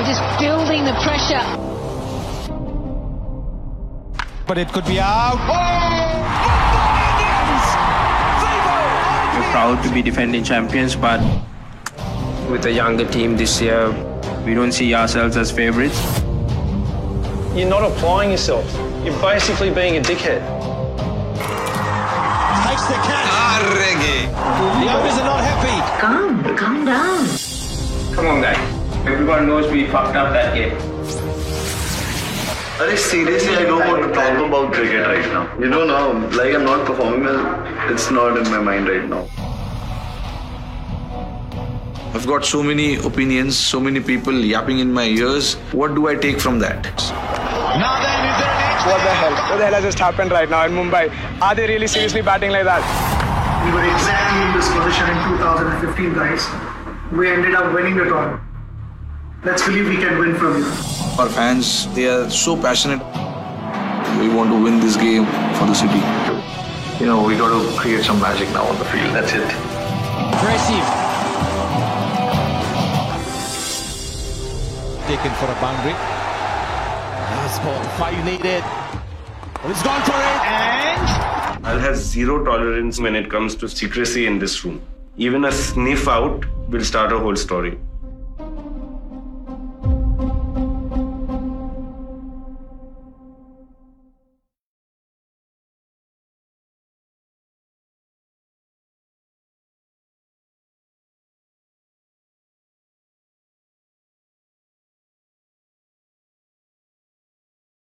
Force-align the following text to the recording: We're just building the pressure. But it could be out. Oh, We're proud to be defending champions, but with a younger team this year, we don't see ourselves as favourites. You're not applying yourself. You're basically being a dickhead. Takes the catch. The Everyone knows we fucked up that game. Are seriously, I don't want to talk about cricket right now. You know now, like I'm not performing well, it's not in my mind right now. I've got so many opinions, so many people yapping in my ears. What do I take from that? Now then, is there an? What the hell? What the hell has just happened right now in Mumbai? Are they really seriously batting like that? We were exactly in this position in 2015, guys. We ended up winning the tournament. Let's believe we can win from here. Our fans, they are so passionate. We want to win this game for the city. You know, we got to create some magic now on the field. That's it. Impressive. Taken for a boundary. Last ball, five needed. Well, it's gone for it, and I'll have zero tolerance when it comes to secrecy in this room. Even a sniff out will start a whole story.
We're 0.00 0.06
just 0.06 0.40
building 0.40 0.86
the 0.86 0.94
pressure. 1.04 1.44
But 4.46 4.56
it 4.56 4.68
could 4.68 4.86
be 4.86 4.98
out. 4.98 5.36
Oh, 5.36 5.50
We're 9.36 9.50
proud 9.52 9.82
to 9.84 9.92
be 9.92 10.00
defending 10.00 10.42
champions, 10.42 10.96
but 10.96 11.20
with 12.50 12.64
a 12.64 12.72
younger 12.72 13.06
team 13.10 13.36
this 13.36 13.60
year, 13.60 13.90
we 14.46 14.54
don't 14.54 14.72
see 14.72 14.94
ourselves 14.94 15.36
as 15.36 15.50
favourites. 15.50 16.00
You're 17.54 17.68
not 17.68 17.84
applying 17.84 18.30
yourself. 18.30 18.64
You're 19.04 19.20
basically 19.20 19.68
being 19.68 19.98
a 19.98 20.00
dickhead. 20.00 20.40
Takes 22.64 22.86
the 22.86 22.94
catch. 23.04 23.30
The 23.60 24.39
Everyone 29.40 29.62
knows 29.62 29.72
we 29.72 29.86
fucked 29.86 30.16
up 30.16 30.34
that 30.34 30.54
game. 30.54 30.72
Are 32.78 32.94
seriously, 32.94 33.54
I 33.56 33.62
don't 33.62 33.88
want 33.88 34.02
to 34.02 34.12
talk 34.12 34.36
about 34.46 34.74
cricket 34.74 35.06
right 35.06 35.24
now. 35.32 35.58
You 35.58 35.70
know 35.70 35.86
now, 35.86 36.12
like 36.36 36.54
I'm 36.54 36.64
not 36.64 36.86
performing 36.86 37.24
well, 37.24 37.90
it's 37.90 38.10
not 38.10 38.36
in 38.36 38.44
my 38.50 38.60
mind 38.60 38.86
right 38.86 39.08
now. 39.08 39.26
I've 42.12 42.26
got 42.26 42.44
so 42.44 42.62
many 42.62 42.96
opinions, 42.96 43.56
so 43.56 43.80
many 43.80 44.00
people 44.00 44.34
yapping 44.34 44.80
in 44.80 44.92
my 44.92 45.04
ears. 45.04 45.54
What 45.72 45.94
do 45.94 46.06
I 46.08 46.16
take 46.16 46.38
from 46.38 46.58
that? 46.58 46.84
Now 46.84 47.96
then, 48.02 48.20
is 48.28 48.36
there 48.42 48.52
an? 48.60 48.90
What 48.90 49.00
the 49.08 49.14
hell? 49.22 49.32
What 49.48 49.56
the 49.56 49.64
hell 49.64 49.72
has 49.72 49.84
just 49.84 49.98
happened 49.98 50.32
right 50.32 50.50
now 50.50 50.66
in 50.66 50.72
Mumbai? 50.72 51.08
Are 51.40 51.54
they 51.54 51.66
really 51.66 51.86
seriously 51.86 52.20
batting 52.20 52.50
like 52.50 52.64
that? 52.64 52.84
We 53.64 53.72
were 53.72 53.88
exactly 53.88 54.42
in 54.44 54.52
this 54.52 54.68
position 54.68 55.08
in 55.08 55.18
2015, 55.38 56.12
guys. 56.12 56.46
We 57.10 57.30
ended 57.30 57.54
up 57.54 57.72
winning 57.72 57.96
the 57.96 58.04
tournament. 58.04 58.49
Let's 59.42 59.64
believe 59.64 59.88
we 59.88 59.96
can 59.96 60.18
win 60.18 60.34
from 60.34 60.56
here. 60.56 60.70
Our 61.18 61.30
fans, 61.30 61.86
they 61.94 62.06
are 62.08 62.28
so 62.28 62.60
passionate. 62.60 63.00
We 64.20 64.28
want 64.28 64.50
to 64.50 64.62
win 64.62 64.80
this 64.80 64.96
game 64.96 65.24
for 65.56 65.64
the 65.64 65.72
city. 65.72 66.02
You 67.00 67.06
know, 67.06 67.24
we 67.24 67.38
got 67.38 67.48
to 67.48 67.78
create 67.78 68.04
some 68.04 68.20
magic 68.20 68.50
now 68.50 68.64
on 68.64 68.78
the 68.78 68.84
field. 68.84 69.14
That's 69.14 69.32
it. 69.32 69.40
Impressive. 69.40 70.86
Taken 75.08 75.32
for 75.40 75.46
a 75.46 75.56
boundary. 75.58 75.94
Last 77.40 77.62
ball, 77.62 77.82
five 77.96 78.22
needed. 78.26 78.62
Well, 79.62 79.72
it's 79.72 79.82
gone 79.82 80.02
for 80.02 80.12
it, 80.12 80.40
and 80.44 81.66
I'll 81.66 81.78
have 81.78 81.96
zero 81.96 82.44
tolerance 82.44 83.00
when 83.00 83.16
it 83.16 83.30
comes 83.30 83.54
to 83.56 83.68
secrecy 83.70 84.26
in 84.26 84.38
this 84.38 84.62
room. 84.66 84.82
Even 85.16 85.46
a 85.46 85.52
sniff 85.52 86.08
out 86.08 86.44
will 86.68 86.84
start 86.84 87.10
a 87.10 87.18
whole 87.18 87.36
story. 87.36 87.78